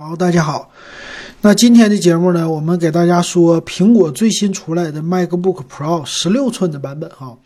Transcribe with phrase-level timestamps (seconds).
[0.00, 0.70] 好，大家好。
[1.40, 7.36] 那今天的节目呢，我们给大家说苹果最新出来的 MacBook Pro 十六寸的版本哈，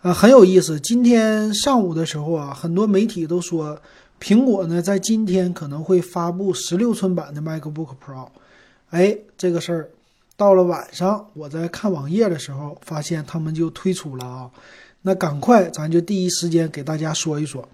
[0.00, 0.80] 啊，很有意思。
[0.80, 3.78] 今天上午的时候啊，很多媒体都说
[4.18, 8.28] 苹果呢在今天可能会发布十六寸版的 MacBook Pro。
[8.88, 9.90] 哎，这个事儿
[10.38, 14.50] 到了晚上，我在看网页的时候，发现他们就推出了啊。
[15.02, 17.68] 那赶快，咱就第一时间给大家说一说。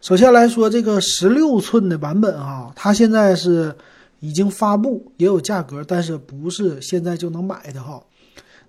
[0.00, 3.74] 首先来说，这个十六寸的版本哈，它现在是
[4.20, 8.00] 已经发布，也有价格，但是不是现在就能买的哈。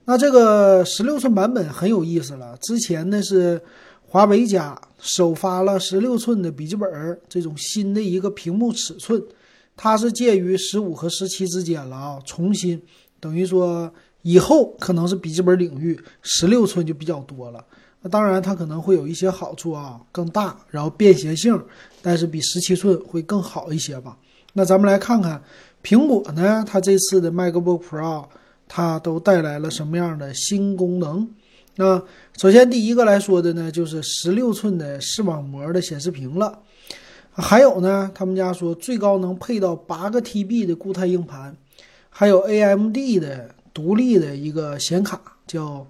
[0.06, 3.62] 那这个十六寸版本很有意思了，之前呢是
[4.08, 6.90] 华为家首发了十六寸的笔记本
[7.30, 9.22] 这种新的一个屏幕尺寸，
[9.78, 12.82] 它是介于十五和十七之间了啊，重新
[13.20, 17.64] 等于说以后可能是笔记本领域十六寸就比较多了。
[18.02, 21.62] 那当然，它可能会有一些好处啊，更大，然后便携性，
[22.02, 24.18] 但是比十七寸会更好一些吧。
[24.54, 25.44] 那咱们来看看
[25.84, 28.26] 苹果呢，它这次的 MacBook Pro
[28.70, 31.28] 它都带来了什么样的新功能？
[31.76, 32.02] 那
[32.38, 36.58] 首先第一个来说的呢，就是十六寸的视网膜的显示屏了。
[37.34, 41.54] 还有呢，他们家说最高能配到八个 TB 的固态硬盘，
[42.10, 45.86] 还有 AMD 的独立的一个显卡，叫。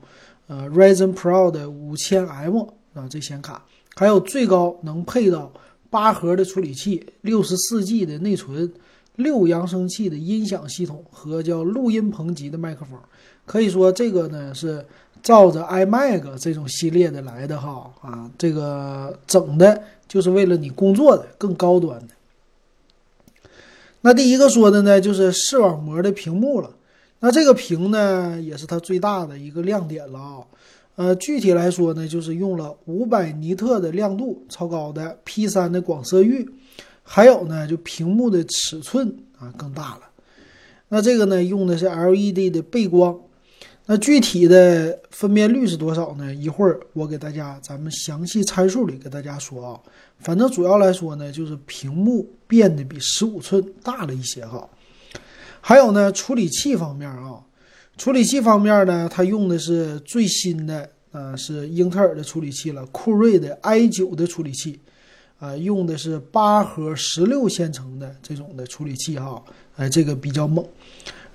[0.50, 2.64] 呃，Ryzen Pro 的五千 M
[2.96, 3.64] 啊，这显卡
[3.96, 5.54] 还有最高能配到
[5.92, 8.74] 八核的处理器，六十四 G 的内存，
[9.16, 13.00] 六扬声器的音响系统和叫录音棚级的麦克风，
[13.46, 14.84] 可以说这个呢是
[15.22, 22.16] 照着 iMac 这种系列的来的哈啊，这个整的就是为了你工作的更高端的。
[24.02, 26.72] 那第一个说的呢，就是视网膜的屏幕了。
[27.20, 30.38] 那这个屏呢，也是它最大的一个亮点了啊。
[30.96, 36.50] 呃，具体来说呢，就是用了五百尼特的亮度，超高的 P 三的广色域，
[37.04, 40.02] 还有呢，就屏幕的尺寸啊更大了。
[40.90, 43.18] 那这个呢，用的是 LED 的背光。
[43.86, 46.34] 那具体的分辨率是多少呢？
[46.36, 49.80] 一会儿我给大家咱们详细参数里给大家说啊。
[50.20, 54.70] 反正主要来说呢，就是屏幕变得比十五寸大了一些哈。
[55.62, 57.40] 还有呢，处理器方面啊，
[57.98, 64.80] 处理器方面呢，它用的是最新的，呃，是英特尔的处理器了，酷睿的 i 九的处理器，
[65.40, 69.44] 啊，用的是八核十六线程的这种的处理器哈，
[69.76, 70.66] 哎，这个比较猛。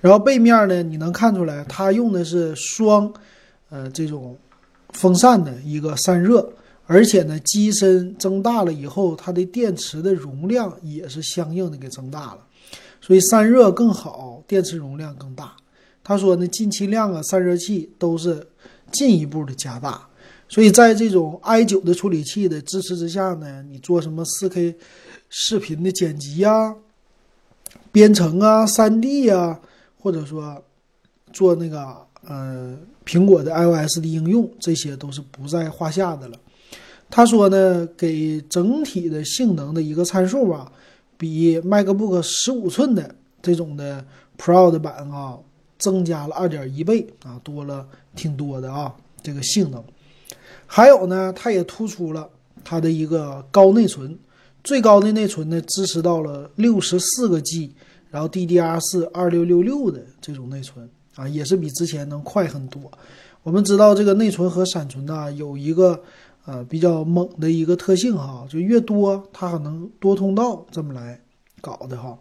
[0.01, 3.13] 然后背面呢，你能看出来，它用的是双，
[3.71, 4.37] 呃，这种
[4.91, 6.47] 风扇的一个散热，
[6.87, 12.39] 而且呢，机身增大了以后，它的电池的容量也是相应的给增大了。
[13.07, 15.55] 所以散热更好，电池容量更大。
[16.03, 18.47] 他说呢，进气量啊，散热器都是
[18.91, 20.09] 进一步的加大。
[20.49, 24.75] 所以在这种 i9 的处理器的支持之下呢，你做什么 4K
[25.29, 26.75] 视频的剪辑呀、
[27.93, 29.61] 编程啊、3D 啊，
[30.01, 30.65] 或者说
[31.31, 31.95] 做那个
[32.27, 36.39] 呃苹果的 iOS 的应用，这些都是不在话下的了。
[37.11, 40.73] 他说呢，给整体的性能的一个参数吧。
[41.25, 44.05] 比 MacBook 十五寸的这种的
[44.37, 45.39] Pro 的版啊，
[45.79, 49.83] 增加了二点一倍啊，多了挺多的啊，这个性能。
[50.67, 52.29] 还有呢，它也突出了
[52.63, 54.19] 它的一个高内存，
[54.63, 57.73] 最高的内存呢支持到了六十四个 G，
[58.11, 62.93] 然后 DDR 四二六六六的这种内存啊，也是比之前能快很多。
[63.43, 66.03] 我们知道这个内存和闪存呢有一个。
[66.47, 71.19] 呃，比较猛的一个特性哈，就越多它可能多通道这么来
[71.61, 72.19] 搞的哈。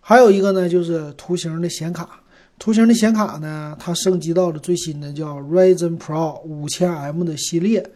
[0.00, 2.20] 还有一个呢，就是图形的显卡，
[2.58, 7.88] 图形的显卡呢，它升级到了最新的叫 Ryzen Pro 五千 M 的系列，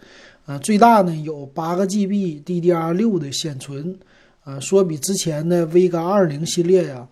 [0.46, 3.98] 呃，最大呢有八个 GB DDR 六的显存，
[4.44, 7.08] 呃，说比之前的 Vega 二零系列呀，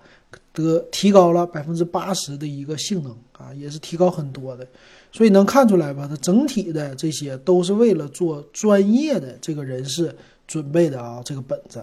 [0.52, 4.66] 得提高了百分之八十的一个性能啊，也是提高很多的。
[5.10, 6.06] 所以能看出来吧？
[6.08, 10.14] 它整体的这些都是为了做专业的这个人士
[10.46, 11.82] 准备的啊，这个本子，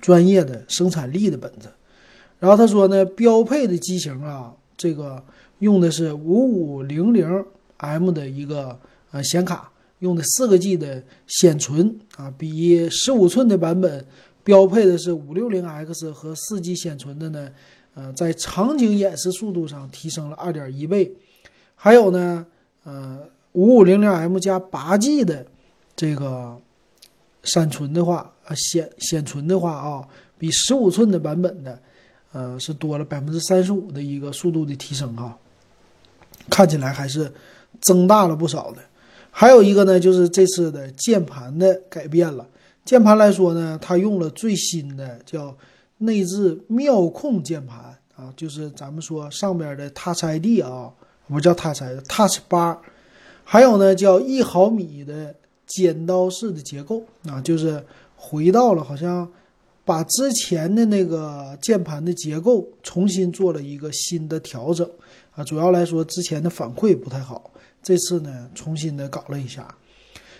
[0.00, 1.68] 专业的生产力的本子。
[2.38, 5.22] 然后他说呢，标配的机型啊，这个
[5.60, 7.44] 用的是五五零零
[7.78, 8.78] M 的一个
[9.10, 9.70] 呃显卡，
[10.00, 14.04] 用的四个 G 的显存啊，比十五寸的版本
[14.46, 17.50] 标配的是五六零 X 和四 G 显存的呢，
[17.94, 21.12] 呃，在场景演示速度上提升了二点一倍，
[21.74, 22.46] 还有呢。
[22.84, 23.18] 呃，
[23.54, 25.44] 五五零零 M 加八 G 的
[25.96, 26.56] 这个
[27.42, 30.06] 闪存的话，啊显显存的话啊，
[30.38, 31.76] 比十五寸的版本的，
[32.30, 35.36] 呃是多了百分之三十五的一个速度的提升哈，
[36.48, 37.32] 看起来还是
[37.80, 38.78] 增大了不少的。
[39.32, 42.46] 还有一个呢，就是这次的键盘的改变了。
[42.86, 45.54] 键盘来说呢，它用了最新的叫
[45.98, 47.78] 内置妙控键盘
[48.14, 50.90] 啊，就是咱们说上边的 Touch ID 啊，
[51.26, 52.80] 不叫 Touch ID，Touch 八
[53.42, 55.34] 还有呢叫一毫米的
[55.66, 57.84] 剪刀式的结构啊，就是
[58.14, 59.28] 回到了好像
[59.84, 64.88] 把之前的那个键盘的结构重新做了一个新的调整
[65.34, 67.50] 啊，主要来说之前的反馈不太好，
[67.82, 69.66] 这次呢重新的搞了一下，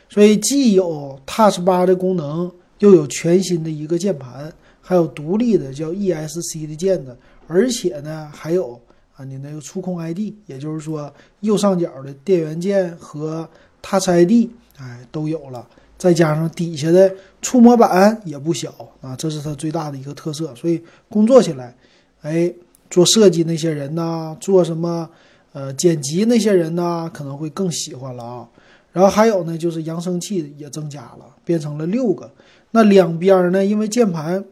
[0.09, 4.53] 所以既有 Touch Bar 的功能，又有全新的一个键盘。
[4.89, 7.19] 还有独立的叫 ESC 的键子，
[7.49, 8.81] 而且呢，还有
[9.17, 13.49] 啊，你那个触控 ID，也就是说右上角的电源键和
[13.83, 14.49] Touch ID，
[14.79, 15.67] 哎，都有了。
[15.99, 17.13] 再加上底下的
[17.43, 20.55] 触摸板也不小啊，这是它最大的一个特色。
[20.55, 21.75] 所以工作起来，
[22.23, 22.55] 哎，
[22.89, 25.11] 做设计那些人呐，做什么
[25.53, 28.49] 呃剪辑那些人呐，可能会更喜欢了啊。
[28.97, 32.33] 然后还有呢，就是扬声器也增加了，变成了六个。
[32.71, 34.43] 那两边呢，因为键盘。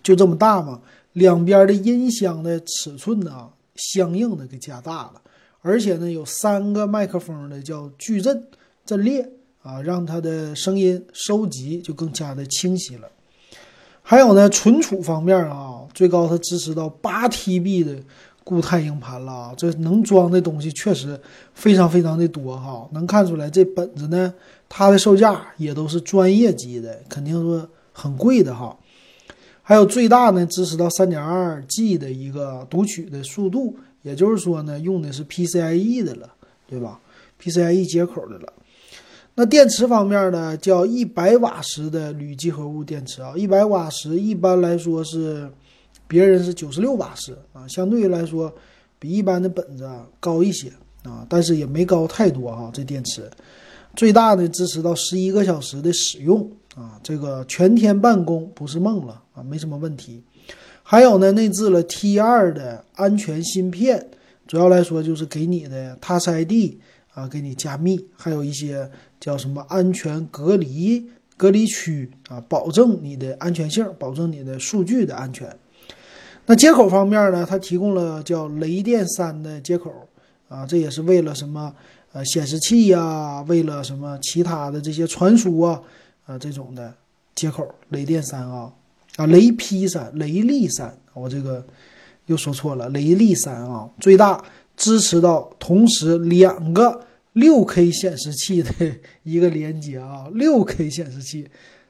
[0.00, 0.80] 就这么大嘛，
[1.12, 5.22] 两边的音箱的尺寸呢，相应的给加大了，
[5.60, 8.44] 而且呢，有三个麦克风的叫矩阵
[8.84, 9.28] 阵列
[9.62, 13.08] 啊，让它的声音收集就更加的清晰了。
[14.02, 18.02] 还有呢，存储方面啊，最高它支持到八 TB 的
[18.44, 21.18] 固态硬盘了啊，这能装的东西确实
[21.54, 22.88] 非常非常的多哈。
[22.92, 24.32] 能看出来这本子呢，
[24.68, 28.76] 它的售价也都是专业级的，肯定是很贵的哈。
[29.62, 36.28] 还有最大呢，支持到三点二 G 的一个读取的速度，也就是说呢，用的是 PCIe 的了，
[36.66, 37.00] 对吧
[37.40, 38.52] ？PCIe 接口的了。
[39.34, 45.48] 那电池方面呢，叫一百瓦时的铝集合物电池啊，一百瓦时一般来说是，
[46.06, 48.52] 别人是九十六瓦时啊，相对于来说
[48.98, 49.88] 比一般的本子
[50.20, 50.72] 高一些
[51.04, 52.70] 啊，但是也没高太多哈。
[52.72, 53.30] 这电池
[53.96, 56.50] 最大的支持到十一个小时的使用。
[56.74, 60.22] 啊，这个全天办公不是梦了啊，没什么问题。
[60.82, 64.08] 还有呢，内置了 T 二的安全芯片，
[64.46, 66.78] 主要来说就是给你的 Touch ID
[67.12, 68.90] 啊，给你加密，还有一些
[69.20, 71.06] 叫什么安全隔离
[71.36, 75.54] 隔离区啊，保证你的安全性，保证你的数据的安全。
[76.46, 79.92] 那接口方面呢，它提供了叫雷电三的接口
[80.48, 81.74] 啊，这也是为了什么
[82.12, 85.80] 呃显示器呀，为了什么其他的这些传输啊。
[86.24, 86.94] 啊，这种的
[87.34, 88.72] 接口，雷电三啊，
[89.16, 91.66] 啊，雷劈三，雷力三，我这个
[92.26, 94.40] 又说错了，雷力三啊，最大
[94.76, 98.70] 支持到同时两个六 K 显示器的
[99.24, 101.48] 一个连接啊，六 K 显示器，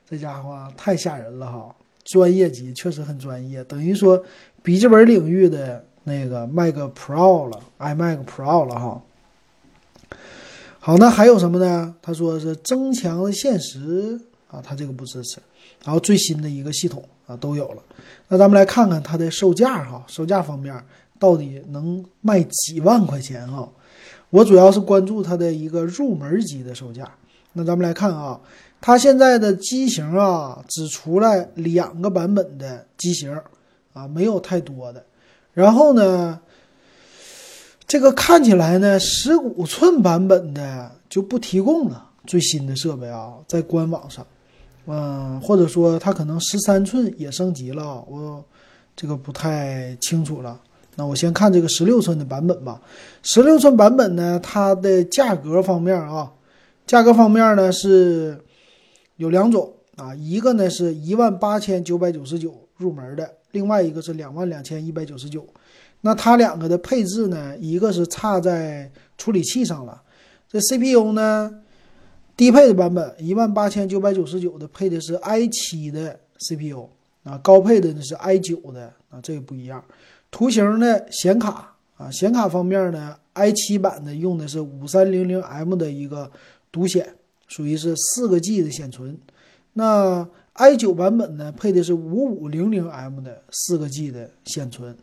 [0.08, 4.22] 这家伙太吓人了哈，专业级，确实很专业，等于说
[4.62, 9.02] 笔记本领域的那个 Mac Pro 了，iMac Pro 了哈。
[10.78, 11.94] 好，那还有什么呢？
[12.02, 15.38] 他说是增强现实啊，他这个不支持。
[15.84, 17.82] 然后最新的一个系统啊都有了。
[18.28, 20.74] 那咱们来看看它的售价哈，售价方面
[21.18, 23.68] 到底能卖几万块钱哈？
[24.30, 27.08] 我主要是关注它的一个入门级的售价。
[27.52, 28.40] 那咱们来看啊，
[28.82, 33.34] 它现在的机型啊只出来两个版本的机型
[33.94, 35.02] 啊，没有太多的。
[35.54, 36.38] 然后呢？
[37.84, 44.26] 这个看起来呢，十五寸版本的就不提供了最新的设备啊，在官网上，
[44.86, 48.42] 嗯，或者说它可能十三寸也升级了，我
[48.96, 50.58] 这个不太清楚了。
[50.96, 52.80] 那我先看这个十六寸的版本吧。
[53.22, 56.32] 十六寸版本呢，它的价格方面啊，
[56.86, 58.42] 价格方面呢是
[59.22, 65.46] 有两种啊，一个呢是一万八千九百九十九入门的，另外一个是两万两千一百九十九。
[66.00, 67.56] 那它两个的配置呢？
[67.58, 70.02] 一个是差在处理器上了。
[70.48, 71.62] 这 CPU 呢，
[72.36, 76.88] 低配的版本一万八千九百九十九的配的是 i 七的 CPU
[77.22, 79.84] 啊，高配的呢是 i 九的啊，这个不一样。
[80.32, 86.28] 图形的显卡啊，显卡方面呢，i 七版的用的是五三零零 M 的一个
[86.72, 87.14] 独显，
[87.52, 89.18] 属于是四个 G 的显存。
[89.74, 94.96] 那 i 九版本呢，配的是五五零零 M 的四个 G 的显存。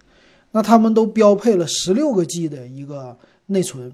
[0.52, 3.16] 那他们都标配了十六个 G 的一个
[3.46, 3.94] 内存，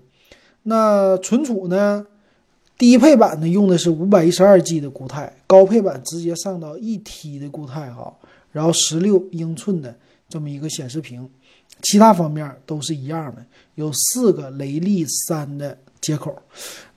[0.63, 2.07] 那存储呢？
[2.77, 8.13] 低配版的用的是五百一十二 G 的固态，高配版直接上到一 T 的固态哈，
[8.53, 9.93] 然后十六英寸的
[10.29, 11.29] 这么一个显示屏，
[11.81, 13.45] 其他方面都是一样的，
[13.75, 16.35] 有四个雷利三的接口。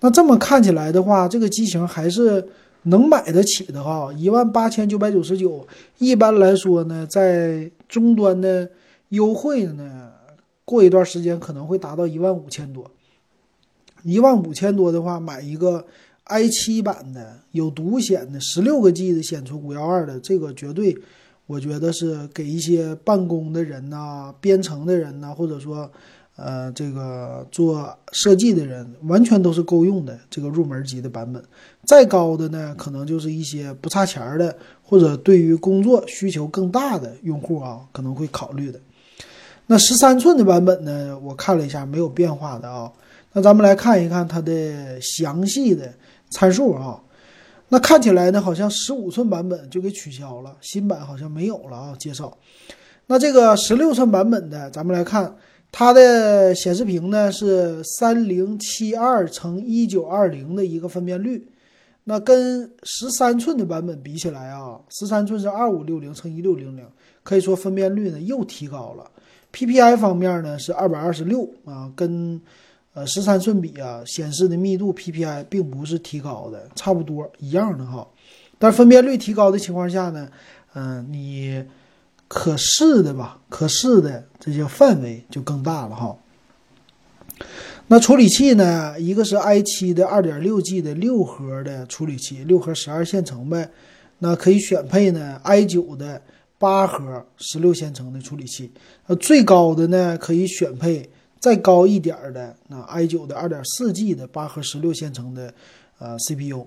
[0.00, 2.46] 那这么看起来的话，这个机型还是
[2.82, 5.66] 能买得起的哈，一万八千九百九十九。
[5.98, 8.70] 一般来说呢，在终端的。
[9.10, 10.10] 优惠呢，
[10.66, 12.90] 过一段时间可能会达到一万五千多。
[14.02, 15.86] 一万五千多的话，买一个
[16.24, 20.94] i 七版的有独显的十六个 G 的显存五幺二的，这个绝对
[21.46, 25.90] 我觉得是给一些办公的人呐、编程的人呐，或者说
[26.38, 31.42] 呃这个做设计的人，完全都是够用的这个入门级的版本。
[31.84, 38.80] 再高的呢，可能就是一些不差钱的，或者对于工作需求更大的用户啊，可能会考虑的。
[39.66, 42.90] 那十三寸的版本呢，我看了一下没有变化的啊。
[43.32, 45.92] 那咱们来看一看它的详细的
[46.30, 46.98] 参数啊。
[47.68, 51.94] 那看起来呢，好像十五寸版本就给取消了，新版好像没有了啊。
[51.98, 52.34] 介绍，
[53.06, 55.36] 那这个十六寸版本的，咱们来看
[55.70, 61.46] 它的显示屏呢是三零七二乘一九二零的一个分辨率，
[62.04, 66.84] 那跟十三寸的版本比起来啊，十三寸是二五六零乘一六零零，
[67.22, 69.10] 可以说分辨率呢又提高了。
[69.52, 72.40] PPI 方面呢是二百二十六啊，跟
[72.94, 78.08] 呃十三寸比啊，显示的密度 PPI 并不是提高的，差不多一样的哈。
[78.58, 80.28] 但分辨率提高的情况下呢，
[80.74, 81.64] 嗯，你
[82.28, 86.16] 可视的吧，可视的这些范围就更大了哈。
[87.88, 93.68] 那处理器呢，一个是 i7 的二点六 G 的六核的处理器，六核十二线程呗，
[94.18, 96.22] 那可以选配呢 i9 的。
[96.60, 98.68] 八核十六线程的处理器，
[99.06, 101.08] 呃，最高的呢可以选配
[101.38, 105.54] 再高一点的那 i 九的二点四 G 的八核十六线程的
[106.00, 106.66] 呃 CPU，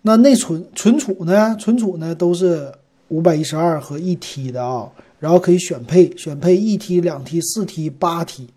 [0.00, 2.72] 那内存存储呢，存储呢都是
[3.12, 8.48] 五百一十二和一 T 的啊，然后可以选配选配一 T、两 T、四 T、八 T，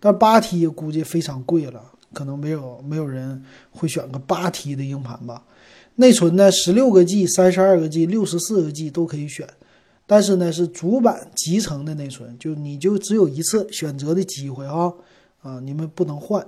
[0.00, 1.80] 但八 T 估计非常贵了，
[2.12, 5.44] 可能没有没有人会选个八 T 的硬盘吧。
[5.94, 9.48] 内存呢，十六个 G、三十二个 G、六十四个 G 都可以选。
[10.06, 14.92] 但是呢，是主板集成的内存，就你就只有一次选择的机会啊，
[15.40, 16.44] 啊，你们不能换。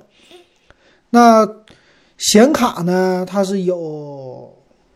[1.11, 1.49] 那
[2.19, 4.53] 显卡呢，它是有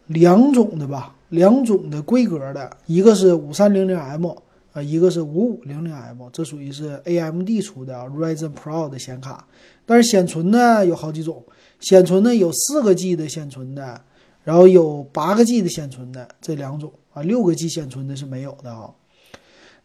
[0.09, 4.31] 两种的吧，两种的规格的，一个是五三零零 M
[4.73, 9.47] 啊，一个是五五零零 M，这属于是 AMD 出的啊 Ryzen Pro 的显卡。
[9.87, 11.43] 但是显存呢有好几种，
[11.81, 14.01] 显存呢有四个 G 的显存的，
[14.45, 16.93] 然后有八个 G 的显存的这两种。
[17.13, 18.95] 啊，六个 G 显存的是没有的哈。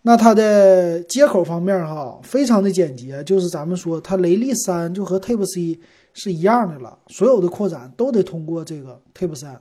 [0.03, 5.79] 那它的接口方面哈，非常的简洁，就是咱们说它雷利三就和 Type C
[6.13, 9.59] 是一样的了，所有的扩展都得通过这个 Type 三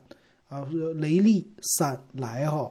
[0.55, 2.71] 啊，雷利三来哈。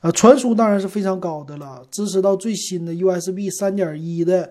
[0.00, 4.50] 啊，传输当然是非常高的了，支持到最新的 USB 三点一的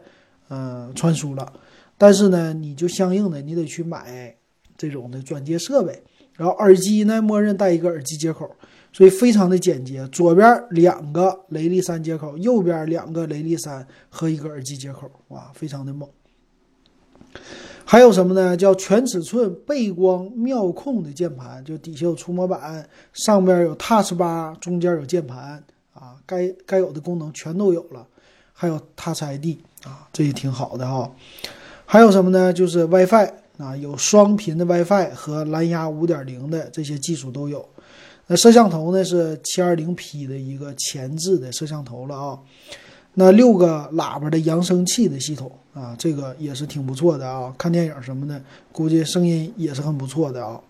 [0.49, 1.53] 呃传输了。
[1.97, 4.35] 但是呢，你就相应的你得去买
[4.77, 6.03] 这种的转接设备，
[6.33, 8.49] 然后耳机呢，默认带一个耳机接口。
[8.93, 16.09] 所以非常的简洁，左边两个雷利三接口，右边两个雷利三和一个耳机接口，哇，非常的猛。
[17.89, 18.57] 还有什么呢？
[18.57, 25.63] 叫全尺寸背光妙控的键盘，就底下有触摸板，上边有 Touch 八中间有键盘
[25.93, 28.05] 啊，该该有的功能全都有了。
[28.51, 31.09] 还有 Touch ID 啊，这也挺好的哈。
[31.85, 32.51] 还有什么呢？
[32.51, 37.65] 就是 WiFi 啊，有双频的 WiFi 和蓝牙五点零的这些技术都有。
[38.27, 42.37] 那摄像头呢是七二零 P 的一个前置的摄像头了啊，
[43.19, 48.39] 那六个喇叭的扬声器的系统啊，这个也是挺不错的啊，看电影什么的，
[48.71, 50.61] 估计声音也是很不错的啊。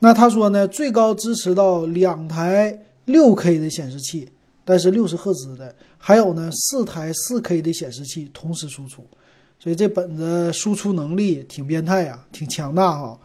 [0.00, 4.28] 那他说呢，最高支持到两台六 K 的显示器，
[4.66, 9.02] 但是六十赫兹的，还有呢四台四 K 的显示器同时输出，
[9.58, 13.18] 所以这本子输出能力挺变态啊，挺强大哈。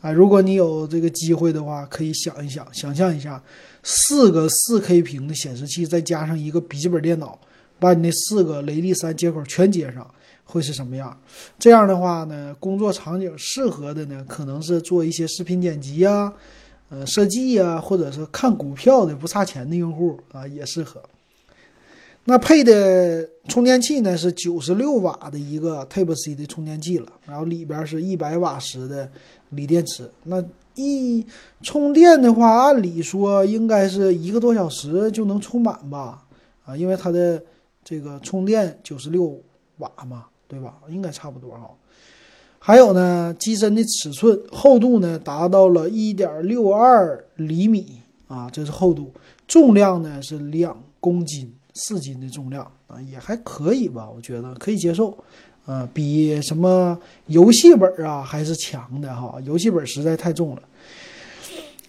[0.00, 3.40] 啊，如果你有这个机会的话，可以想一想，想象一下，
[3.84, 7.38] 四个四 K 屏的显示器，再加上一个笔记本电脑，
[7.80, 10.08] 把你那四个雷利三接口全接上，
[10.44, 11.18] 会是什么样？
[11.58, 16.32] 这样的话呢，工作场景适合的呢，可能是做一些视频剪辑啊，
[16.90, 21.02] 呃，设计呀，或者是看股票的不差钱的用户啊，也适合。
[22.24, 29.10] 那配的充电器呢，是九十六瓦的一个 Type C 的充电器了，然后里边是一百瓦时的。
[29.52, 30.40] 锂电池，那
[30.76, 31.26] 一
[31.60, 36.22] 充电的话，按理说应该是一个多小时就能充满吧？
[36.64, 37.42] 啊，因为它的
[37.84, 39.40] 这个充电九十六
[39.78, 40.78] 瓦嘛，对吧？
[40.88, 41.70] 应该差不多哈。
[42.58, 49.12] 还有呢，机身的尺寸厚度呢达到了一点六二厘米啊，这是厚度。
[49.48, 54.08] 重量呢是两公斤四斤的重量啊，也还可以吧？
[54.08, 55.16] 我觉得可以接受。
[55.66, 60.62] 呃，比什么游戏本啊还是强的哈，游戏本实在太重了。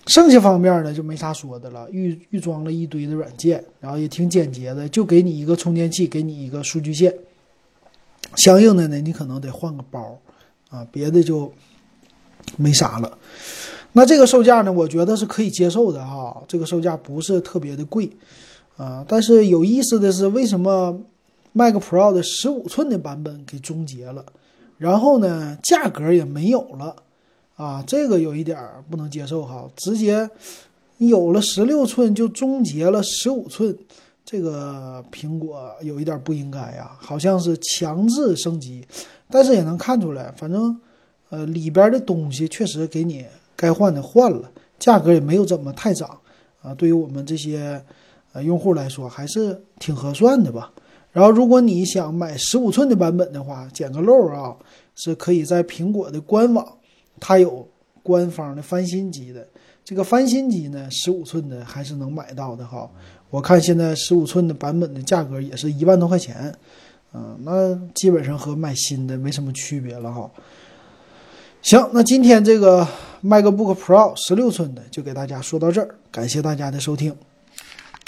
[0.08, 7.14] 剩下方面呢就没啥说的了，预预装了一堆的软件，然后也挺简洁的，就给你一个充电器，给你一个数据线。
[8.36, 10.18] 相应的呢，你可能得换个包
[10.70, 11.54] 啊，别的就
[12.58, 13.18] 没啥了。
[13.94, 18.10] 那这个售价呢，我觉得是可以接受的哈，这个售价不是特别的贵。
[18.78, 19.06] 啊。
[19.08, 21.00] 但是有意思的是，为什么
[21.52, 24.26] Mac Pro 的十五寸的版本给终结了，
[24.78, 26.96] 然后呢，价格也没有了
[27.62, 27.84] 啊？
[27.86, 28.58] 这个有一点
[28.90, 30.28] 不能接受哈，直接
[30.98, 33.78] 有了十六寸就终结了十五寸，
[34.26, 38.84] 这个苹果有一点不应该呀，好像是强制升级，
[39.30, 40.76] 但是也能看出来，反正
[41.30, 43.26] 呃里边的东西确实给你
[43.56, 44.50] 该换的换了。
[44.80, 46.18] 价格也没有怎么太涨
[46.64, 47.80] 啊，对于我们这些
[48.34, 50.72] 呃用户来说还是挺合算的吧。
[51.12, 54.56] 然后如果你想买十五寸的版本的话，捡个漏啊，
[54.96, 56.66] 是可以在苹果的官网，
[57.22, 57.66] 它有
[58.04, 59.48] 官方的翻新机的。
[59.86, 62.90] 这个翻新机呢，十五寸的还是能买到的哈。
[63.30, 66.54] 我看现在十五寸的版本的价格也是一万多块钱，
[67.14, 70.30] 嗯，那基本上和买新的没什么区别了哈。
[71.62, 72.88] 行，那今天这个
[73.24, 77.16] MacBook Pro 十六寸的就给大家说到这儿，感谢大家的收听。